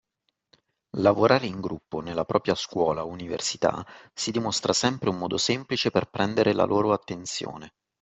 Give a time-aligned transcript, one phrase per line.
[0.97, 3.85] Lavorare in gruppo nella propria scuola o università
[4.15, 7.71] si dimostra sempre un modo semplice per prendere la loro attenzione.